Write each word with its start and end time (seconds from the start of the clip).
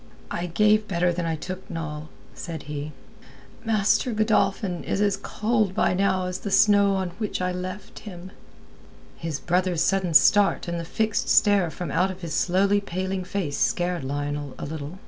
"I 0.31 0.47
gave 0.47 0.87
better 0.87 1.13
than 1.13 1.27
I 1.27 1.35
took, 1.35 1.69
Noll," 1.69 2.09
said 2.33 2.63
he. 2.63 2.91
"Master 3.63 4.13
Godolphin 4.13 4.83
is 4.83 4.99
as 4.99 5.15
cold 5.15 5.75
by 5.75 5.93
now 5.93 6.25
as 6.25 6.39
the 6.39 6.49
snow 6.49 6.95
on 6.95 7.09
which 7.19 7.39
I 7.39 7.51
left 7.51 7.99
him." 7.99 8.31
His 9.15 9.39
brother's 9.39 9.83
sudden 9.83 10.15
start 10.15 10.67
and 10.67 10.79
the 10.79 10.85
fixed 10.85 11.29
stare 11.29 11.69
from 11.69 11.91
out 11.91 12.09
of 12.09 12.21
his 12.21 12.33
slowly 12.33 12.81
paling 12.81 13.23
face 13.23 13.59
scared 13.59 14.03
Lionel 14.03 14.55
a 14.57 14.65
little. 14.65 14.97